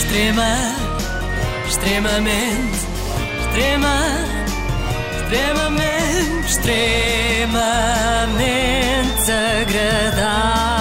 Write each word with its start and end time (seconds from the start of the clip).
Extrema, 0.00 0.56
extremamente, 1.68 2.78
extrema, 3.38 3.96
extremamente, 5.20 6.46
extremamente 6.48 7.60
agradável. 9.60 10.80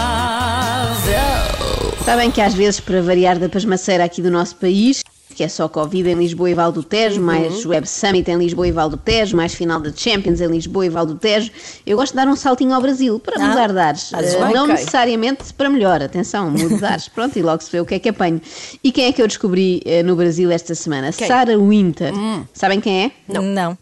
Sabem 2.05 2.31
que 2.31 2.39
às 2.41 2.53
vezes, 2.53 2.79
para 2.79 3.01
variar 3.01 3.37
da 3.37 3.49
pasmaceira 3.49 4.05
aqui 4.05 4.21
do 4.21 4.31
nosso 4.31 4.55
país, 4.55 5.03
que 5.39 5.43
é 5.45 5.47
só 5.47 5.69
Covid 5.69 6.09
em 6.09 6.15
Lisboa 6.15 6.49
e 6.49 6.53
Val 6.53 6.69
do 6.69 6.83
Tejo, 6.83 7.21
mais 7.21 7.65
Web 7.65 7.87
Summit 7.87 8.29
em 8.29 8.35
Lisboa 8.37 8.67
e 8.67 8.73
Val 8.73 8.89
do 8.89 8.97
Tejo, 8.97 9.37
mais 9.37 9.53
final 9.53 9.79
da 9.79 9.89
Champions 9.95 10.41
em 10.41 10.47
Lisboa 10.47 10.85
e 10.85 10.89
Val 10.89 11.05
do 11.05 11.15
Tejo, 11.15 11.49
eu 11.85 11.95
gosto 11.95 12.11
de 12.11 12.17
dar 12.17 12.27
um 12.27 12.35
saltinho 12.35 12.73
ao 12.73 12.81
Brasil 12.81 13.17
para 13.21 13.39
mudar 13.39 13.71
de 13.71 13.79
ares. 13.79 14.09
fazes 14.09 14.33
Eh, 14.33 14.43
bem. 14.43 14.53
não 14.53 14.63
Ok. 14.63 14.75
necessariamente 14.75 15.53
para 15.53 15.69
melhor, 15.69 16.03
atenção, 16.03 16.53
ares. 16.83 17.07
Pronto, 17.15 17.39
e 17.39 17.41
logo 17.41 17.63
se 17.63 17.71
vê 17.71 17.79
o 17.79 17.85
que 17.85 17.95
é 17.95 17.99
que 17.99 18.09
apanho. 18.09 18.41
E 18.83 18.91
quem 18.91 19.05
é 19.05 19.13
que 19.13 19.21
eu 19.21 19.27
descobri 19.27 19.81
eh, 19.85 20.03
no 20.03 20.13
Brasil 20.17 20.51
esta 20.51 20.75
semana? 20.75 21.09
Sarah 21.13 21.57
Winter. 21.57 22.11
Sabem 22.53 22.81
quem 22.81 23.05
é? 23.05 23.11
Não. 23.29 23.69
Ouvi. 23.69 23.77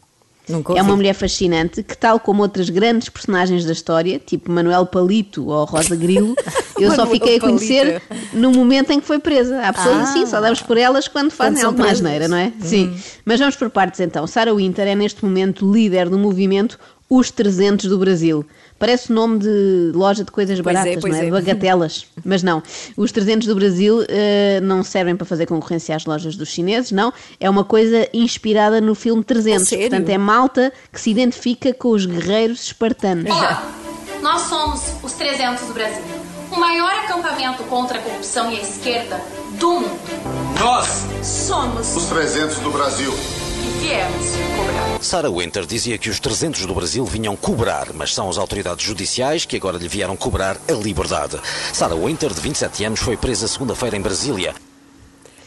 É 0.78 0.82
uma 0.82 0.96
mulher 0.96 1.14
fascinante 1.14 1.84
que, 1.84 1.98
tal 1.98 2.20
como 2.20 2.42
outras 2.42 2.70
grandes 2.70 3.10
personagens 3.10 3.66
da 3.66 3.74
história, 3.74 4.18
tipo 4.20 4.52
Manuel 4.52 4.86
Palito 4.86 5.48
ou 5.48 5.66
Rosa 5.66 5.96
Grilo, 5.96 6.36
eu 6.80 6.92
só 6.96 7.06
fiquei 7.06 7.38
a 7.38 7.40
conhecer 7.40 8.02
no 8.32 8.52
momento 8.52 8.92
em 8.92 9.00
que 9.00 9.06
foi 9.06 9.20
presa. 9.20 9.60
Há 9.62 9.74
pessoas 9.74 9.96
Ah. 9.98 10.04
assim, 10.04 10.26
só 10.26 10.40
damos 10.40 10.62
por 10.62 10.78
elas 10.78 11.08
quando 11.08 11.32
fazem 11.32 11.58
são 11.60 11.70
alguma 11.72 11.90
asneira, 11.90 12.28
não 12.28 12.38
é? 12.38 12.52
Sim. 12.62 12.96
Mas 13.26 13.40
vamos 13.40 13.56
por 13.56 13.70
partes 13.70 14.00
então. 14.00 14.26
Sarah 14.26 14.54
Winter 14.54 14.88
é 14.88 14.96
neste 14.96 15.24
momento 15.26 15.70
líder 15.72 16.08
do 16.10 16.18
movimento 16.18 16.80
Os 17.10 17.32
300 17.32 17.90
do 17.90 17.98
Brasil. 17.98 18.46
Parece 18.78 19.12
o 19.12 19.16
nome 19.16 19.40
de 19.40 19.92
loja 19.96 20.24
de 20.24 20.32
coisas 20.32 20.60
Pois 20.62 20.76
é, 20.76 20.80
baratas, 20.80 21.02
pois 21.02 21.14
não 21.16 21.22
é? 21.22 21.28
é. 21.28 21.32
Bagatelas. 21.32 22.06
Mas 22.24 22.44
não. 22.44 22.62
Os 22.96 23.12
300 23.12 23.48
do 23.48 23.56
Brasil 23.56 24.04
eh, 24.08 24.60
não 24.62 24.84
servem 24.84 25.16
para 25.16 25.26
fazer 25.26 25.46
concorrência 25.46 25.96
às 25.96 26.06
lojas 26.06 26.36
dos 26.36 26.50
chineses, 26.50 26.92
não. 26.92 27.12
É 27.40 27.50
uma 27.50 27.64
coisa 27.64 28.08
inspirada 28.14 28.80
no 28.82 28.94
filme 28.94 29.24
300. 29.24 29.64
A 29.64 29.66
sério? 29.66 29.90
Portanto, 29.90 30.10
é 30.10 30.18
malta 30.18 30.74
que 30.92 31.00
se 31.02 31.10
identifica 31.10 31.74
com 31.74 31.90
os 31.90 32.06
guerreiros 32.06 32.62
espartanos. 32.64 33.32
Olá, 33.32 33.72
nós 34.22 34.42
somos 34.42 34.82
os 35.02 35.14
300 35.14 35.66
do 35.68 35.74
Brasil. 35.74 36.04
O 36.52 36.60
maior 36.60 36.92
acampamento 36.92 37.64
contra 37.64 37.98
a 38.00 38.02
corrupção 38.02 38.52
e 38.52 38.58
a 38.58 38.62
esquerda 38.62 39.20
do 39.60 39.72
mundo. 39.80 40.00
Nós, 40.60 40.88
Somos 41.24 41.96
os 41.96 42.06
300 42.06 42.58
do 42.60 42.72
Brasil. 42.72 43.14
E 43.58 43.80
viemos 43.80 44.26
cobrar. 44.56 45.04
Sarah 45.04 45.30
Winter 45.30 45.66
dizia 45.66 45.98
que 45.98 46.10
os 46.10 46.20
300 46.20 46.66
do 46.66 46.74
Brasil 46.74 47.06
vinham 47.06 47.36
cobrar, 47.36 47.94
mas 47.94 48.14
são 48.14 48.30
as 48.30 48.38
autoridades 48.38 48.86
judiciais 48.86 49.46
que 49.46 49.56
agora 49.56 49.78
lhe 49.78 49.88
vieram 49.88 50.16
cobrar 50.16 50.58
a 50.68 50.74
liberdade. 50.74 51.40
Sarah 51.74 51.96
Winter, 51.96 52.34
de 52.34 52.42
27 52.42 52.86
anos, 52.86 53.00
foi 53.00 53.18
presa 53.18 53.48
segunda-feira 53.48 53.96
em 53.98 54.02
Brasília. 54.02 54.54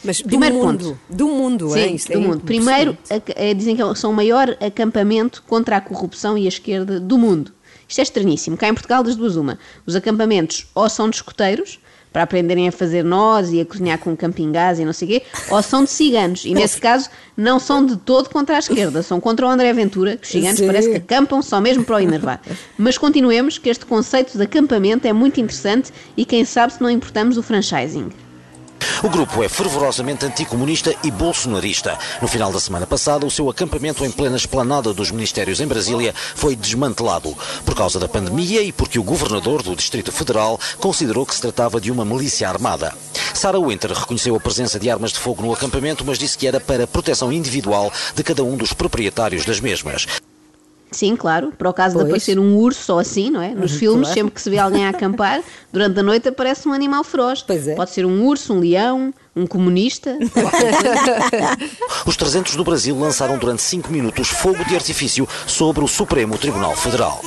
Mas 0.02 0.20
do 0.22 0.28
Primeiro 0.28 0.56
mundo. 0.56 0.84
ponto. 0.84 1.00
Do 1.11 1.27
mundo, 1.28 1.77
é 1.77 1.89
Sim, 1.89 1.94
Isto 1.94 2.12
do 2.12 2.19
é 2.19 2.20
mundo. 2.22 2.41
Primeiro, 2.41 2.97
é, 3.36 3.52
dizem 3.52 3.77
que 3.77 3.94
são 3.97 4.11
o 4.11 4.14
maior 4.14 4.56
acampamento 4.61 5.42
contra 5.47 5.77
a 5.77 5.80
corrupção 5.80 6.39
e 6.39 6.47
a 6.47 6.48
esquerda 6.48 6.98
do 6.98 7.19
mundo. 7.19 7.52
Isto 7.86 7.98
é 7.98 8.02
estranhíssimo. 8.02 8.56
Cá 8.56 8.69
em 8.69 8.72
Portugal, 8.74 9.02
das 9.02 9.17
duas, 9.17 9.36
uma. 9.36 9.58
Os 9.84 9.95
acampamentos 9.95 10.67
ou 10.74 10.89
são 10.89 11.11
de 11.11 11.17
escoteiros, 11.17 11.78
para 12.12 12.22
aprenderem 12.22 12.69
a 12.69 12.72
fazer 12.72 13.05
nós 13.05 13.53
e 13.53 13.61
a 13.61 13.64
cozinhar 13.64 13.98
com 13.98 14.16
camping 14.16 14.53
gás 14.53 14.78
e 14.78 14.84
não 14.84 14.92
sei 14.92 15.06
o 15.06 15.11
quê, 15.12 15.22
ou 15.50 15.62
são 15.62 15.84
de 15.84 15.91
ciganos. 15.91 16.44
E 16.44 16.55
nesse 16.55 16.80
caso, 16.80 17.08
não 17.36 17.58
são 17.58 17.84
de 17.84 17.97
todo 17.97 18.28
contra 18.28 18.56
a 18.56 18.58
esquerda, 18.58 19.02
são 19.02 19.20
contra 19.20 19.47
o 19.47 19.48
André 19.48 19.72
Ventura, 19.72 20.17
que 20.17 20.25
os 20.25 20.30
ciganos 20.30 20.58
Sim. 20.58 20.67
parece 20.67 20.91
que 20.91 20.97
acampam 20.97 21.41
só 21.42 21.61
mesmo 21.61 21.84
para 21.84 21.97
o 21.97 22.00
enervar. 22.00 22.41
Mas 22.77 22.98
continuemos, 22.98 23.58
que 23.58 23.69
este 23.69 23.86
conceito 23.86 24.36
de 24.36 24.42
acampamento 24.42 25.06
é 25.06 25.12
muito 25.12 25.41
interessante 25.41 25.92
e 26.17 26.25
quem 26.25 26.44
sabe 26.44 26.72
se 26.72 26.83
não 26.83 26.91
importamos 26.91 27.36
o 27.36 27.42
franchising. 27.42 28.11
O 29.03 29.09
grupo 29.09 29.42
é 29.42 29.48
fervorosamente 29.48 30.27
anticomunista 30.27 30.95
e 31.03 31.11
bolsonarista. 31.11 31.98
No 32.20 32.28
final 32.28 32.53
da 32.53 32.61
semana 32.61 32.86
passada, 32.86 33.27
o 33.27 33.31
seu 33.31 33.48
acampamento 33.48 34.05
em 34.05 34.11
plena 34.11 34.36
esplanada 34.36 34.92
dos 34.92 35.11
ministérios 35.11 35.61
em 35.61 35.67
Brasília 35.67 36.14
foi 36.34 36.55
desmantelado 36.55 37.36
por 37.64 37.74
causa 37.74 37.98
da 37.98 38.08
pandemia 38.08 38.63
e 38.63 38.73
porque 38.73 38.98
o 38.98 39.02
governador 39.02 39.63
do 39.63 39.74
Distrito 39.74 40.13
Federal 40.13 40.61
considerou 40.79 41.24
que 41.24 41.35
se 41.35 41.40
tratava 41.40 41.80
de 41.80 41.90
uma 41.90 42.05
milícia 42.05 42.48
armada. 42.48 42.95
Sarah 43.35 43.58
Winter 43.58 43.92
reconheceu 43.92 44.35
a 44.36 44.40
presença 44.40 44.79
de 44.79 44.90
armas 44.90 45.13
de 45.13 45.19
fogo 45.19 45.42
no 45.42 45.52
acampamento, 45.52 46.05
mas 46.05 46.19
disse 46.19 46.36
que 46.36 46.46
era 46.46 46.61
para 46.61 46.86
proteção 46.86 47.33
individual 47.33 47.90
de 48.14 48.23
cada 48.23 48.45
um 48.45 48.57
dos 48.57 48.73
proprietários 48.73 49.45
das 49.46 49.61
mesmas. 49.61 50.07
Sim, 50.90 51.14
claro, 51.14 51.52
para 51.56 51.68
o 51.68 51.73
caso 51.73 51.95
de 51.95 52.01
Pois. 52.01 52.08
aparecer 52.08 52.39
um 52.39 52.56
urso 52.56 52.92
ou 52.92 52.98
assim, 52.98 53.30
não 53.30 53.40
é? 53.40 53.51
Nos 53.51 53.77
filmes, 53.77 54.08
claro. 54.08 54.14
sempre 54.14 54.34
que 54.34 54.42
se 54.42 54.51
vê 54.51 54.58
alguém 54.58 54.86
a 54.86 54.90
acampar, 54.90 55.40
durante 55.73 56.01
a 56.01 56.02
noite 56.02 56.28
aparece 56.28 56.68
um 56.68 56.73
animal 56.73 57.05
feroz. 57.05 57.42
Pois 57.42 57.68
é. 57.68 57.74
Pode 57.74 57.90
ser 57.90 58.05
um 58.05 58.27
urso, 58.27 58.52
um 58.55 58.61
leão, 58.61 59.14
um 59.35 59.46
comunista. 59.46 60.18
Os 62.05 62.17
300 62.17 62.57
do 62.57 62.64
Brasil 62.64 62.98
lançaram 62.98 63.39
durante 63.39 63.63
5 63.63 63.91
minutos 63.91 64.29
fogo 64.29 64.64
de 64.64 64.74
artifício 64.74 65.29
sobre 65.46 65.85
o 65.85 65.89
Supremo 65.89 66.36
Tribunal 66.36 66.77
Federal. 66.77 67.20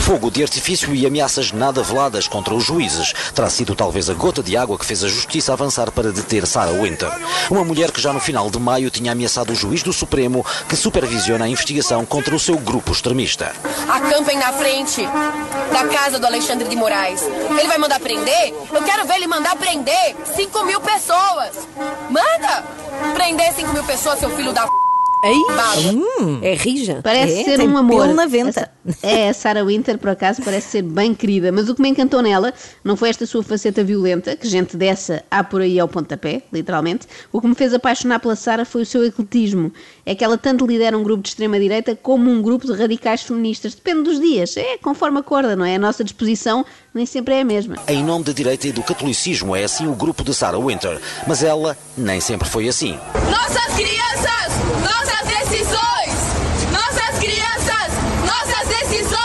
Fogo, 0.00 0.30
de 0.30 0.42
artifício 0.42 0.94
e 0.94 1.06
ameaças 1.06 1.52
nada 1.52 1.82
veladas 1.82 2.26
contra 2.26 2.54
os 2.54 2.64
juízes. 2.64 3.12
Terá 3.34 3.50
sido 3.50 3.74
talvez 3.74 4.08
a 4.08 4.14
gota 4.14 4.42
de 4.42 4.56
água 4.56 4.78
que 4.78 4.86
fez 4.86 5.04
a 5.04 5.08
justiça 5.08 5.52
avançar 5.52 5.90
para 5.90 6.12
deter 6.12 6.46
Sarah 6.46 6.72
Winter. 6.72 7.10
Uma 7.50 7.64
mulher 7.64 7.90
que 7.90 8.00
já 8.00 8.12
no 8.12 8.20
final 8.20 8.50
de 8.50 8.58
maio 8.58 8.90
tinha 8.90 9.12
ameaçado 9.12 9.52
o 9.52 9.56
juiz 9.56 9.82
do 9.82 9.92
Supremo 9.92 10.44
que 10.68 10.76
supervisiona 10.76 11.44
a 11.44 11.48
investigação 11.48 12.04
contra 12.06 12.34
o 12.34 12.40
seu 12.40 12.56
grupo 12.58 12.92
extremista. 12.92 13.52
Acampem 13.88 14.38
na 14.38 14.52
frente 14.52 15.02
da 15.72 15.86
casa 15.88 16.18
do 16.18 16.26
Alexandre 16.26 16.68
de 16.68 16.76
Moraes. 16.76 17.22
Ele 17.22 17.68
vai 17.68 17.78
mandar 17.78 18.00
prender? 18.00 18.54
Eu 18.72 18.82
quero 18.82 19.06
ver 19.06 19.16
ele 19.16 19.26
mandar 19.26 19.56
prender 19.56 20.13
5 20.24 20.64
mil 20.64 20.80
pessoas. 20.80 21.68
Manda! 22.10 22.64
Prender 23.14 23.52
5 23.52 23.72
mil 23.72 23.84
pessoas, 23.84 24.18
seu 24.18 24.30
filho 24.30 24.52
da 24.52 24.66
p. 24.66 24.83
Hum, 25.30 26.38
é 26.42 26.54
rija. 26.54 27.00
Parece 27.02 27.40
é, 27.40 27.44
ser 27.44 27.60
um 27.60 27.76
amor. 27.76 28.08
na 28.08 28.26
venta. 28.26 28.48
Essa- 28.50 28.74
É, 29.02 29.30
a 29.30 29.34
Sarah 29.34 29.64
Winter, 29.64 29.96
por 29.96 30.10
acaso, 30.10 30.42
parece 30.42 30.68
ser 30.68 30.82
bem 30.82 31.14
querida. 31.14 31.50
Mas 31.50 31.70
o 31.70 31.74
que 31.74 31.80
me 31.80 31.88
encantou 31.88 32.20
nela 32.20 32.52
não 32.84 32.96
foi 32.98 33.08
esta 33.08 33.24
sua 33.24 33.42
faceta 33.42 33.82
violenta, 33.82 34.36
que 34.36 34.46
gente 34.46 34.76
dessa 34.76 35.24
há 35.30 35.42
por 35.42 35.62
aí 35.62 35.80
ao 35.80 35.88
pontapé, 35.88 36.42
literalmente. 36.52 37.06
O 37.32 37.40
que 37.40 37.46
me 37.46 37.54
fez 37.54 37.72
apaixonar 37.72 38.20
pela 38.20 38.36
Sarah 38.36 38.66
foi 38.66 38.82
o 38.82 38.86
seu 38.86 39.02
ecletismo. 39.02 39.72
É 40.04 40.14
que 40.14 40.22
ela 40.22 40.36
tanto 40.36 40.66
lidera 40.66 40.98
um 40.98 41.02
grupo 41.02 41.22
de 41.22 41.30
extrema-direita 41.30 41.96
como 41.96 42.30
um 42.30 42.42
grupo 42.42 42.66
de 42.66 42.74
radicais 42.78 43.22
feministas. 43.22 43.74
Depende 43.74 44.02
dos 44.02 44.20
dias. 44.20 44.54
É 44.58 44.76
conforme 44.76 45.18
acorda, 45.18 45.56
não 45.56 45.64
é? 45.64 45.76
A 45.76 45.78
nossa 45.78 46.04
disposição 46.04 46.64
nem 46.92 47.06
sempre 47.06 47.34
é 47.34 47.40
a 47.40 47.44
mesma. 47.44 47.76
Em 47.88 48.04
nome 48.04 48.24
da 48.24 48.32
direita 48.32 48.68
e 48.68 48.72
do 48.72 48.82
catolicismo 48.82 49.56
é 49.56 49.64
assim 49.64 49.86
o 49.86 49.94
grupo 49.94 50.22
de 50.22 50.34
Sarah 50.34 50.58
Winter. 50.58 51.00
Mas 51.26 51.42
ela 51.42 51.74
nem 51.96 52.20
sempre 52.20 52.46
foi 52.46 52.68
assim. 52.68 52.98
Nossas 53.30 53.74
crianças, 53.74 54.52
nossas 54.82 55.13
decisões! 55.22 56.72
Nossas 56.72 57.18
crianças, 57.18 57.92
nossas 58.26 58.68
decisões! 58.68 59.23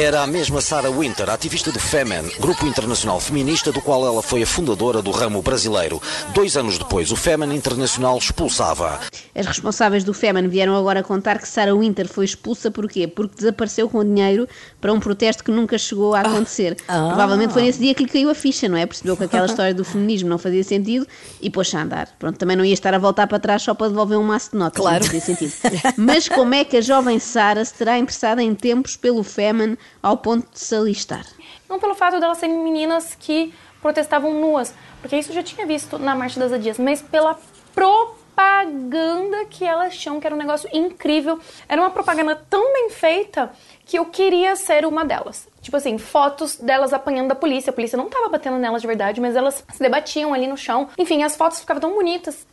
Era 0.00 0.22
a 0.22 0.28
mesma 0.28 0.60
Sarah 0.60 0.92
Winter, 0.92 1.28
ativista 1.28 1.72
do 1.72 1.80
FEMEN, 1.80 2.22
grupo 2.38 2.64
internacional 2.68 3.18
feminista 3.18 3.72
do 3.72 3.82
qual 3.82 4.06
ela 4.06 4.22
foi 4.22 4.44
a 4.44 4.46
fundadora 4.46 5.02
do 5.02 5.10
ramo 5.10 5.42
brasileiro. 5.42 6.00
Dois 6.32 6.56
anos 6.56 6.78
depois, 6.78 7.10
o 7.10 7.16
FEMEN 7.16 7.52
Internacional 7.52 8.16
expulsava. 8.16 9.00
As 9.34 9.44
responsáveis 9.44 10.04
do 10.04 10.14
Femen 10.14 10.46
vieram 10.46 10.76
agora 10.76 11.02
contar 11.02 11.40
que 11.40 11.48
Sarah 11.48 11.74
Winter 11.74 12.06
foi 12.06 12.24
expulsa 12.24 12.70
porquê? 12.70 13.08
Porque 13.08 13.34
desapareceu 13.38 13.88
com 13.88 14.04
dinheiro 14.04 14.48
para 14.80 14.92
um 14.92 15.00
protesto 15.00 15.42
que 15.42 15.50
nunca 15.50 15.76
chegou 15.76 16.14
a 16.14 16.20
acontecer. 16.20 16.76
Ah. 16.86 17.08
Provavelmente 17.08 17.52
foi 17.52 17.62
nesse 17.62 17.80
dia 17.80 17.92
que 17.92 18.04
lhe 18.04 18.08
caiu 18.08 18.30
a 18.30 18.34
ficha, 18.36 18.68
não 18.68 18.76
é? 18.76 18.86
Percebeu 18.86 19.16
que 19.16 19.24
aquela 19.24 19.46
história 19.50 19.74
do 19.74 19.84
feminismo 19.84 20.28
não 20.28 20.38
fazia 20.38 20.62
sentido 20.62 21.08
e 21.40 21.50
pôs-se 21.50 21.76
a 21.76 21.82
andar. 21.82 22.08
Pronto, 22.20 22.38
também 22.38 22.56
não 22.56 22.64
ia 22.64 22.74
estar 22.74 22.94
a 22.94 22.98
voltar 22.98 23.26
para 23.26 23.40
trás 23.40 23.62
só 23.62 23.74
para 23.74 23.88
devolver 23.88 24.16
um 24.16 24.24
maço 24.24 24.52
de 24.52 24.58
notas. 24.58 24.80
Claro. 24.80 25.00
Não 25.00 25.06
fazia 25.06 25.20
sentido. 25.20 25.52
Mas 25.98 26.28
como 26.28 26.54
é 26.54 26.64
que 26.64 26.76
a 26.76 26.80
jovem 26.80 27.18
Sarah 27.18 27.64
se 27.64 27.74
terá 27.74 27.98
interessada 27.98 28.40
em 28.40 28.54
tempos 28.54 28.96
pelo 28.96 29.24
Femen 29.24 29.76
ao 30.02 30.16
ponto 30.16 30.50
de 30.52 30.60
se 30.60 30.74
alistar? 30.74 31.26
Não 31.68 31.78
pelo 31.78 31.94
fato 31.94 32.18
delas 32.20 32.38
serem 32.38 32.58
meninas 32.58 33.14
que 33.18 33.52
protestavam 33.80 34.34
nuas, 34.34 34.74
porque 35.00 35.16
isso 35.16 35.30
eu 35.30 35.34
já 35.34 35.42
tinha 35.42 35.66
visto 35.66 35.98
na 35.98 36.14
Marcha 36.14 36.40
das 36.40 36.52
Adias, 36.52 36.78
mas 36.78 37.00
pela 37.00 37.38
propaganda 37.74 39.44
que 39.46 39.64
elas 39.64 39.96
tinham, 39.96 40.18
que 40.18 40.26
era 40.26 40.34
um 40.34 40.38
negócio 40.38 40.68
incrível. 40.72 41.38
Era 41.68 41.80
uma 41.80 41.90
propaganda 41.90 42.34
tão 42.34 42.72
bem 42.72 42.90
feita 42.90 43.50
que 43.84 43.98
eu 43.98 44.06
queria 44.06 44.56
ser 44.56 44.84
uma 44.84 45.04
delas. 45.04 45.48
Tipo 45.60 45.76
assim, 45.76 45.98
fotos 45.98 46.56
delas 46.56 46.92
apanhando 46.92 47.28
da 47.28 47.34
polícia. 47.34 47.70
A 47.70 47.72
polícia 47.72 47.96
não 47.96 48.08
tava 48.08 48.28
batendo 48.28 48.58
nelas 48.58 48.80
de 48.80 48.86
verdade, 48.88 49.20
mas 49.20 49.36
elas 49.36 49.64
se 49.72 49.78
debatiam 49.80 50.34
ali 50.34 50.46
no 50.46 50.56
chão. 50.56 50.88
Enfim, 50.98 51.22
as 51.22 51.36
fotos 51.36 51.60
ficavam 51.60 51.80
tão 51.80 51.94
bonitas. 51.94 52.46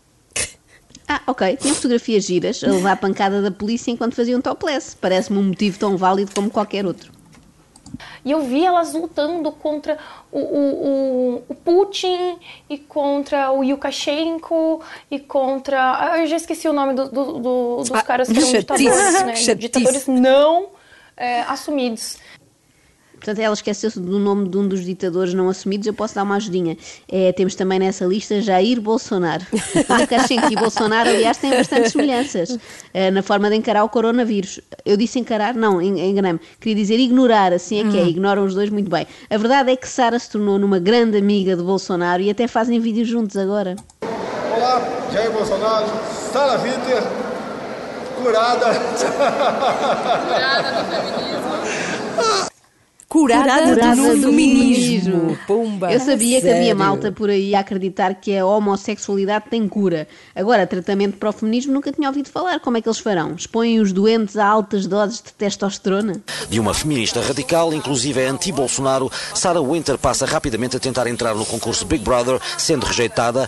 Ah, 1.08 1.22
ok. 1.28 1.58
Tinha 1.58 1.74
fotografias 1.74 2.26
giras 2.26 2.64
a 2.64 2.68
levar 2.68 2.94
a 2.94 2.96
pancada 2.96 3.42
da 3.42 3.52
polícia 3.52 3.92
enquanto 3.92 4.16
faziam 4.16 4.42
topless. 4.42 4.98
Parece-me 5.00 5.38
um 5.38 5.44
motivo 5.44 5.78
tão 5.78 5.98
válido 5.98 6.32
como 6.34 6.50
qualquer 6.50 6.86
outro. 6.86 7.15
E 8.26 8.32
eu 8.32 8.42
vi 8.42 8.66
elas 8.66 8.94
lutando 8.94 9.52
contra 9.52 9.98
o, 10.32 10.40
o, 10.40 11.44
o, 11.50 11.56
Putin 11.56 12.38
e 12.70 12.78
contra 12.78 13.52
o 13.52 13.62
Lukashenko 13.64 14.82
e 15.10 15.20
contra. 15.20 15.80
ah, 16.12 16.20
Eu 16.20 16.28
já 16.28 16.36
esqueci 16.36 16.68
o 16.68 16.74
nome 16.74 16.94
do, 16.94 17.10
do- 17.10 17.34
do- 17.40 17.76
dos 17.78 17.92
Ah, 17.92 18.02
caras 18.02 18.28
que 18.28 18.38
eram 18.38 18.48
chatice, 18.48 18.84
ditadores, 18.84 19.48
né? 19.48 19.56
Ditadores 19.56 20.08
não 20.08 20.68
é, 21.16 21.42
assumidos. 21.42 22.18
Portanto, 23.16 23.40
ela 23.40 23.54
esqueceu-se 23.54 24.00
do 24.00 24.20
nome 24.20 24.48
de 24.50 24.58
um 24.58 24.68
dos 24.68 24.86
ditadores 24.86 25.34
não 25.34 25.50
assumidos. 25.50 25.88
Eu 25.88 25.94
posso 25.94 26.14
dar 26.14 26.24
uma 26.24 26.36
ajudinha. 26.36 26.78
É, 27.12 27.32
temos 27.32 27.56
também 27.56 27.80
nessa 27.80 28.06
lista 28.06 28.40
Jair 28.42 28.80
Bolsonaro. 28.80 29.44
Lukashenko 30.00 30.52
e 30.52 30.56
Bolsonaro, 30.56 31.10
aliás, 31.10 31.38
têm 31.38 31.50
bastantes 31.52 31.92
semelhanças 31.92 32.58
eh, 32.94 33.10
na 33.12 33.24
forma 33.24 33.50
de 33.50 33.56
encarar 33.56 33.84
o 33.84 33.90
coronavírus. 33.90 34.60
Eu 34.86 34.96
disse 34.98 35.18
encarar? 35.18 35.54
Não, 35.56 35.82
en- 35.82 36.00
enganei-me. 36.10 36.40
Queria 36.60 36.76
dizer 36.76 37.00
ignorar, 37.00 37.52
assim 37.54 37.88
é 37.88 37.92
que 37.92 37.98
é. 37.98 38.06
Ignoram 38.08 38.44
os 38.46 38.54
dois 38.54 38.70
muito 38.70 38.90
bem. 38.92 39.08
A 39.30 39.38
verdade 39.38 39.72
é 39.72 39.76
que 39.76 39.88
Sara 39.88 40.20
se 40.20 40.30
tornou 40.30 40.60
numa 40.60 40.78
grande 40.78 41.18
amiga 41.18 41.56
de 41.56 41.64
Bolsonaro 41.64 42.22
e 42.22 42.30
até 42.30 42.48
fazem 42.48 42.80
vídeos 42.80 43.08
juntos 43.08 43.36
agora. 43.38 43.76
Olá, 44.56 44.82
Jair 45.12 45.32
Bolsonaro, 45.32 45.88
Sara 46.32 46.58
Winter, 46.60 47.02
curada. 48.22 48.66
Curada, 50.26 50.86
Curada 53.16 53.76
do 53.76 53.76
do 53.76 54.28
feminismo. 54.28 54.30
feminismo. 54.30 55.38
Pumba. 55.48 55.94
Eu 55.94 56.00
sabia 56.02 56.42
que 56.42 56.50
havia 56.50 56.76
malta 56.76 57.12
por 57.14 57.30
aí 57.30 57.56
a 57.56 57.62
acreditar 57.62 58.16
que 58.16 58.38
a 58.38 58.46
homossexualidade 58.46 59.46
tem 59.50 59.68
cura. 59.70 60.06
Agora, 60.36 60.68
tratamento 60.68 61.18
para 61.18 61.30
o 61.30 61.32
feminismo 61.32 61.74
nunca 61.74 61.94
tinha 61.94 62.10
ouvido 62.10 62.30
falar. 62.30 62.60
Como 62.60 62.76
é 62.76 62.82
que 62.82 62.90
eles 62.90 63.00
farão? 63.00 63.34
Expõem 63.36 63.80
os 63.80 63.94
doentes 63.94 64.36
a 64.36 64.46
altas 64.46 64.86
doses 64.86 65.22
de 65.22 65.32
testosterona? 65.32 66.22
De 66.50 66.60
uma 66.60 66.74
feminista 66.74 67.22
radical, 67.22 67.74
inclusive 67.74 68.20
é 68.20 68.28
anti-Bolsonaro, 68.28 69.10
Sarah 69.34 69.62
Winter 69.62 69.98
passa 69.98 70.26
rapidamente 70.26 70.76
a 70.76 70.80
tentar 70.80 71.08
entrar 71.08 71.34
no 71.36 71.46
concurso 71.46 71.86
Big 71.86 72.04
Brother, 72.04 72.40
sendo 72.58 72.86
rejeitada. 72.86 73.48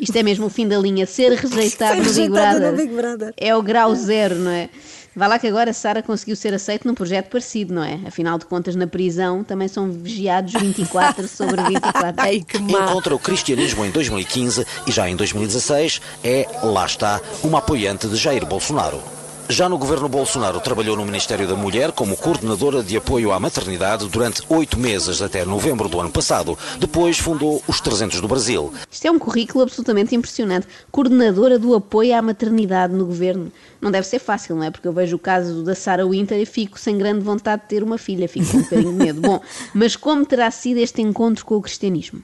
Isto 0.00 0.16
é 0.16 0.22
mesmo 0.22 0.46
o 0.46 0.50
fim 0.50 0.66
da 0.66 0.78
linha. 0.78 1.06
Ser 1.06 1.32
rejeitado, 1.36 2.02
Ser 2.04 2.28
no, 2.28 2.32
Big 2.32 2.60
no 2.60 2.72
Big 2.72 2.94
Brother. 2.94 3.34
É 3.36 3.54
o 3.54 3.62
grau 3.62 3.94
zero, 3.94 4.36
não 4.36 4.50
é? 4.50 4.70
Vá 5.14 5.26
lá 5.26 5.38
que 5.38 5.46
agora 5.46 5.72
Sara 5.72 6.02
conseguiu 6.02 6.36
ser 6.36 6.54
aceita 6.54 6.88
num 6.88 6.94
projeto 6.94 7.30
parecido, 7.30 7.74
não 7.74 7.82
é? 7.82 7.98
Afinal 8.06 8.38
de 8.38 8.44
contas, 8.44 8.76
na 8.76 8.86
prisão 8.86 9.42
também 9.42 9.66
são 9.66 9.90
vigiados 9.90 10.52
24 10.52 11.26
sobre 11.28 11.62
24. 11.62 12.14
Ai, 12.16 12.40
que. 12.40 12.58
Encontra 12.58 13.14
o 13.14 13.18
cristianismo 13.18 13.84
em 13.84 13.90
2015 13.90 14.66
e 14.86 14.92
já 14.92 15.08
em 15.08 15.16
2016 15.16 16.00
é, 16.22 16.46
lá 16.62 16.86
está, 16.86 17.20
uma 17.42 17.58
apoiante 17.58 18.06
de 18.06 18.16
Jair 18.16 18.46
Bolsonaro. 18.46 19.19
Já 19.50 19.68
no 19.68 19.76
governo 19.76 20.08
Bolsonaro, 20.08 20.60
trabalhou 20.60 20.96
no 20.96 21.04
Ministério 21.04 21.46
da 21.46 21.56
Mulher 21.56 21.90
como 21.90 22.16
coordenadora 22.16 22.84
de 22.84 22.96
apoio 22.96 23.32
à 23.32 23.40
maternidade 23.40 24.08
durante 24.08 24.44
oito 24.48 24.78
meses, 24.78 25.20
até 25.20 25.44
novembro 25.44 25.88
do 25.88 25.98
ano 25.98 26.08
passado. 26.08 26.56
Depois 26.78 27.18
fundou 27.18 27.60
os 27.66 27.80
300 27.80 28.20
do 28.20 28.28
Brasil. 28.28 28.72
Isto 28.88 29.08
é 29.08 29.10
um 29.10 29.18
currículo 29.18 29.64
absolutamente 29.64 30.14
impressionante. 30.14 30.68
Coordenadora 30.92 31.58
do 31.58 31.74
apoio 31.74 32.16
à 32.16 32.22
maternidade 32.22 32.94
no 32.94 33.04
governo. 33.04 33.50
Não 33.80 33.90
deve 33.90 34.06
ser 34.06 34.20
fácil, 34.20 34.54
não 34.54 34.62
é? 34.62 34.70
Porque 34.70 34.86
eu 34.86 34.92
vejo 34.92 35.16
o 35.16 35.18
caso 35.18 35.64
da 35.64 35.74
Sarah 35.74 36.06
Winter 36.06 36.38
e 36.38 36.46
fico 36.46 36.78
sem 36.78 36.96
grande 36.96 37.24
vontade 37.24 37.62
de 37.62 37.68
ter 37.68 37.82
uma 37.82 37.98
filha, 37.98 38.28
fico 38.28 38.48
com 38.52 38.58
um 38.58 38.62
bocadinho 38.62 38.92
de 38.92 38.98
medo. 39.04 39.20
Bom, 39.20 39.40
mas 39.74 39.96
como 39.96 40.24
terá 40.24 40.48
sido 40.52 40.78
este 40.78 41.02
encontro 41.02 41.44
com 41.44 41.56
o 41.56 41.60
cristianismo? 41.60 42.22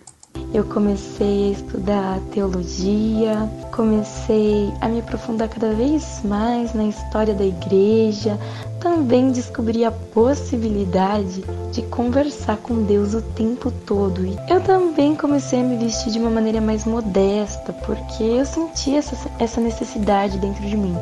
Eu 0.57 0.65
comecei 0.65 1.51
a 1.51 1.53
estudar 1.53 2.19
teologia, 2.33 3.47
comecei 3.73 4.73
a 4.81 4.89
me 4.89 5.01
aprofundar 5.01 5.51
cada 5.51 5.75
vez 5.75 6.23
mais 6.25 6.73
na 6.73 6.85
história 6.85 7.35
da 7.35 7.45
igreja, 7.45 8.41
também 8.81 9.31
descobri 9.31 9.85
a 9.85 9.91
possibilidade 9.91 11.45
de 11.71 11.83
conversar 11.83 12.57
com 12.57 12.85
Deus 12.85 13.13
o 13.13 13.21
tempo 13.21 13.71
todo. 13.71 14.25
E 14.25 14.35
eu 14.49 14.59
também 14.63 15.15
comecei 15.15 15.61
a 15.61 15.63
me 15.63 15.77
vestir 15.77 16.13
de 16.13 16.19
uma 16.19 16.31
maneira 16.31 16.63
mais 16.63 16.87
modesta, 16.87 17.75
porque 17.85 18.23
eu 18.23 18.47
sentia 18.47 19.01
essa, 19.01 19.31
essa 19.39 19.61
necessidade 19.61 20.39
dentro 20.39 20.67
de 20.67 20.75
mim. 20.75 20.97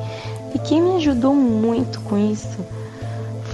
E 0.53 0.59
quem 0.59 0.83
me 0.83 0.97
ajudou 0.97 1.33
muito 1.33 2.01
com 2.01 2.19
isso 2.19 2.59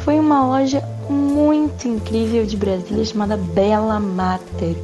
foi 0.03 0.19
uma 0.19 0.47
loja 0.47 0.83
muito 1.11 1.87
incrível 1.87 2.47
de 2.47 2.57
Brasília 2.57 3.05
chamada 3.05 3.37
Bela 3.37 4.01
Mater. 4.01 4.75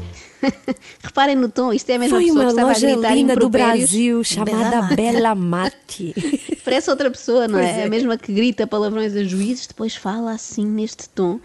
Reparem 1.02 1.36
no 1.36 1.48
tom, 1.48 1.72
isto 1.72 1.88
é 1.90 1.94
a 1.94 1.98
mesma 1.98 2.18
Foi 2.18 2.26
pessoa 2.26 2.44
que 2.44 2.50
estava 2.50 2.70
a 2.70 2.78
gritar 2.78 3.14
linda 3.14 3.36
do. 3.36 3.48
Brasil 3.48 4.22
chamada 4.24 4.82
Bela 4.94 5.34
Mate. 5.34 6.14
Parece 6.64 6.90
outra 6.90 7.10
pessoa, 7.10 7.48
não 7.48 7.58
é? 7.58 7.80
é. 7.80 7.84
A 7.84 7.88
mesma 7.88 8.16
que 8.18 8.32
grita 8.32 8.66
palavrões 8.66 9.14
a 9.16 9.24
juízes, 9.24 9.66
depois 9.66 9.94
fala 9.94 10.32
assim 10.32 10.66
neste 10.66 11.08
tom 11.08 11.40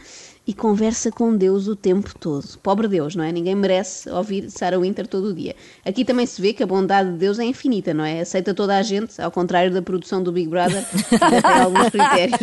e 0.52 0.54
conversa 0.54 1.10
com 1.10 1.34
Deus 1.34 1.70
o 1.70 1.78
tempo 1.78 2.14
todo. 2.20 2.46
Pobre 2.62 2.86
Deus, 2.86 3.16
não 3.16 3.24
é? 3.24 3.32
Ninguém 3.32 3.56
merece 3.56 4.10
ouvir 4.10 4.52
Sarah 4.52 4.78
Winter 4.78 5.08
todo 5.08 5.30
o 5.30 5.34
dia. 5.34 5.56
Aqui 5.86 6.04
também 6.04 6.26
se 6.26 6.42
vê 6.42 6.52
que 6.52 6.62
a 6.62 6.68
bondade 6.68 7.10
de 7.10 7.18
Deus 7.18 7.40
é 7.40 7.46
infinita, 7.46 7.94
não 7.94 8.04
é? 8.04 8.20
Aceita 8.20 8.54
toda 8.54 8.76
a 8.76 8.82
gente, 8.82 9.22
ao 9.22 9.32
contrário 9.32 9.72
da 9.72 9.82
produção 9.82 10.22
do 10.22 10.30
Big 10.30 10.50
Brother, 10.50 10.86
ainda 11.22 11.42
tem 11.42 11.62
alguns 11.62 11.90
critérios. 11.90 12.40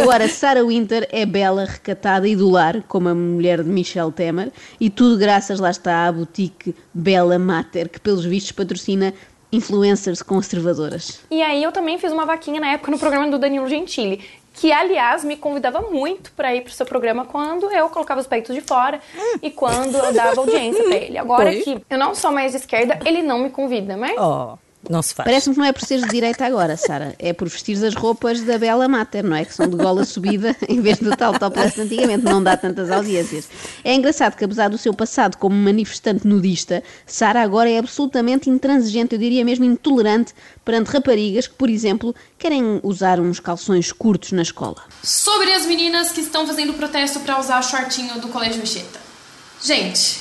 Agora, 0.00 0.26
Sarah 0.28 0.64
Winter 0.64 1.06
é 1.12 1.26
bela, 1.26 1.66
recatada 1.66 2.26
e 2.26 2.34
do 2.34 2.48
lar, 2.48 2.82
como 2.88 3.10
a 3.10 3.14
mulher 3.14 3.62
de 3.62 3.68
Michelle 3.68 4.10
Temer, 4.10 4.50
e 4.80 4.88
tudo 4.88 5.18
graças, 5.18 5.60
lá 5.60 5.68
está, 5.68 6.06
à 6.06 6.12
boutique 6.12 6.74
Bela 6.94 7.38
Mater, 7.38 7.90
que 7.90 8.00
pelos 8.00 8.24
vistos 8.24 8.52
patrocina 8.52 9.12
influencers 9.52 10.22
conservadoras. 10.22 11.20
E 11.30 11.42
aí 11.42 11.62
eu 11.62 11.70
também 11.70 11.98
fiz 11.98 12.10
uma 12.10 12.24
vaquinha 12.24 12.58
na 12.58 12.68
época 12.68 12.90
no 12.90 12.98
programa 12.98 13.30
do 13.30 13.38
Danilo 13.38 13.68
Gentili, 13.68 14.22
que 14.52 14.72
aliás 14.72 15.24
me 15.24 15.36
convidava 15.36 15.80
muito 15.82 16.32
para 16.32 16.54
ir 16.54 16.62
pro 16.62 16.72
seu 16.72 16.84
programa 16.86 17.24
quando 17.24 17.70
eu 17.72 17.88
colocava 17.88 18.20
os 18.20 18.26
peitos 18.26 18.54
de 18.54 18.60
fora 18.60 19.00
e 19.42 19.50
quando 19.50 19.96
eu 19.96 20.12
dava 20.12 20.40
audiência 20.40 20.84
para 20.84 20.96
ele. 20.96 21.18
Agora 21.18 21.50
Foi? 21.50 21.60
que 21.62 21.84
eu 21.88 21.98
não 21.98 22.14
sou 22.14 22.30
mais 22.30 22.52
de 22.52 22.58
esquerda, 22.58 22.98
ele 23.04 23.22
não 23.22 23.38
me 23.38 23.50
convida, 23.50 23.96
mas 23.96 24.16
Oh, 24.18 24.56
não 24.88 25.02
se 25.02 25.14
faz. 25.14 25.24
Parece-me 25.24 25.54
que 25.54 25.60
não 25.60 25.66
é 25.66 25.72
por 25.72 25.82
seres 25.82 26.04
de 26.04 26.10
direita 26.10 26.44
agora, 26.44 26.76
Sara. 26.76 27.14
É 27.18 27.32
por 27.32 27.48
vestir 27.48 27.82
as 27.84 27.94
roupas 27.94 28.40
da 28.42 28.58
Bela 28.58 28.88
Mater, 28.88 29.24
não 29.24 29.36
é? 29.36 29.44
Que 29.44 29.54
são 29.54 29.68
de 29.68 29.76
gola 29.76 30.04
subida 30.04 30.56
em 30.68 30.80
vez 30.80 30.98
do 30.98 31.16
tal 31.16 31.38
topless 31.38 31.80
antigamente. 31.80 32.24
Não 32.24 32.42
dá 32.42 32.56
tantas 32.56 32.90
audiências. 32.90 33.48
É 33.84 33.94
engraçado 33.94 34.36
que, 34.36 34.44
apesar 34.44 34.68
do 34.68 34.78
seu 34.78 34.92
passado 34.92 35.36
como 35.36 35.54
manifestante 35.54 36.26
nudista, 36.26 36.82
Sara 37.06 37.42
agora 37.42 37.70
é 37.70 37.78
absolutamente 37.78 38.50
intransigente, 38.50 39.14
eu 39.14 39.18
diria 39.18 39.44
mesmo 39.44 39.64
intolerante, 39.64 40.34
perante 40.64 40.90
raparigas 40.90 41.46
que, 41.46 41.54
por 41.54 41.70
exemplo, 41.70 42.14
querem 42.38 42.80
usar 42.82 43.20
uns 43.20 43.38
calções 43.40 43.92
curtos 43.92 44.32
na 44.32 44.42
escola. 44.42 44.82
Sobre 45.02 45.52
as 45.52 45.64
meninas 45.64 46.10
que 46.10 46.20
estão 46.20 46.46
fazendo 46.46 46.74
protesto 46.74 47.20
para 47.20 47.38
usar 47.38 47.60
o 47.60 47.62
shortinho 47.62 48.20
do 48.20 48.28
Colégio 48.28 48.62
Anchieta. 48.62 49.00
Gente, 49.62 50.20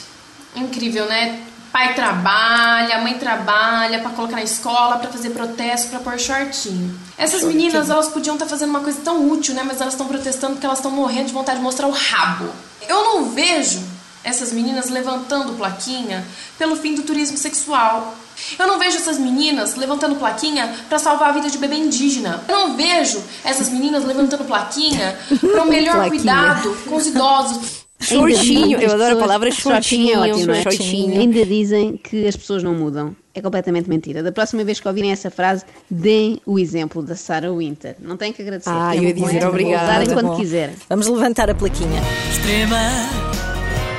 incrível, 0.56 1.08
né? 1.08 1.51
Pai 1.72 1.94
trabalha, 1.94 3.00
mãe 3.00 3.18
trabalha 3.18 4.00
para 4.00 4.12
colocar 4.12 4.36
na 4.36 4.44
escola, 4.44 4.98
para 4.98 5.10
fazer 5.10 5.30
protesto, 5.30 5.88
para 5.90 6.00
pôr 6.00 6.20
shortinho. 6.20 7.00
Essas 7.18 7.44
meninas, 7.44 7.90
elas 7.90 8.10
podiam 8.10 8.36
estar 8.36 8.46
fazendo 8.46 8.72
uma 8.72 8.82
coisa 8.82 9.00
tão 9.02 9.30
útil, 9.30 9.54
né? 9.56 9.64
Mas 9.64 9.80
elas 9.80 9.94
estão 9.94 10.08
protestando 10.08 10.54
porque 10.54 10.66
elas 10.66 10.80
estão 10.80 10.92
morrendo 10.92 11.28
de 11.28 11.34
vontade 11.34 11.60
de 11.60 11.64
mostrar 11.64 11.88
o 11.88 11.92
rabo. 11.92 12.50
Eu 12.88 13.04
não 13.04 13.30
vejo 13.30 13.82
essas 14.24 14.52
meninas 14.52 14.90
levantando 14.90 15.54
plaquinha 15.54 16.26
pelo 16.58 16.76
fim 16.76 16.94
do 16.94 17.04
turismo 17.04 17.38
sexual. 17.38 18.16
Eu 18.58 18.68
não 18.68 18.78
vejo 18.78 18.98
essas 18.98 19.18
meninas 19.18 19.76
levantando 19.76 20.16
plaquinha 20.16 20.76
para 20.90 21.00
salvar 21.00 21.30
a 21.30 21.32
vida 21.32 21.50
de 21.50 21.58
bebê 21.58 21.76
indígena. 21.76 22.44
Eu 22.48 22.58
não 22.68 22.76
vejo 22.76 23.24
essas 23.44 23.70
meninas 23.70 24.04
levantando 24.04 24.44
plaquinha 24.46 25.18
para 25.40 25.64
o 25.64 25.68
melhor 25.68 25.96
Plaquinha. 25.96 26.10
cuidado 26.10 26.78
com 26.86 26.96
os 26.96 27.08
idosos. 27.08 27.82
Shortinho, 28.02 28.80
eu 28.80 28.92
adoro 28.92 29.16
a 29.18 29.20
palavra 29.20 29.48
é 29.48 29.52
é? 29.52 29.54
É 29.54 29.56
shortinho. 29.56 30.20
Shortinho, 30.64 31.20
Ainda 31.20 31.46
dizem 31.46 31.98
que 31.98 32.28
as 32.28 32.36
pessoas 32.36 32.64
não 32.64 32.74
mudam. 32.74 33.16
É 33.34 33.42
completamente 33.42 33.88
mentira. 33.88 34.22
Da 34.22 34.32
próxima 34.32 34.64
vez 34.64 34.80
que 34.80 34.88
ouvirem 34.88 35.12
essa 35.12 35.32
frase, 35.32 35.64
deem 35.90 36.42
o 36.46 36.60
exemplo 36.60 37.02
da 37.02 37.16
Sarah 37.16 37.52
Winter. 37.52 37.96
Não 38.00 38.18
têm 38.18 38.34
que 38.34 38.42
agradecer. 38.42 38.70
Ah, 38.70 38.96
eu 38.96 39.04
ia 39.04 39.14
dizer 39.14 39.46
obrigada. 39.46 39.86
Usarem 39.86 40.10
quando 40.10 40.36
quiserem. 40.36 40.76
Vamos 40.90 41.08
levantar 41.08 41.50
a 41.50 41.56
plaquinha. 41.56 42.02
Extrema, 42.30 42.78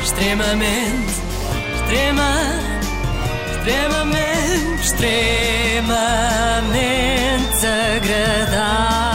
extremamente, 0.03 1.13
extrema, 1.77 2.31
extremamente, 3.57 4.83
extremamente 4.83 5.93
agradável. 7.67 9.12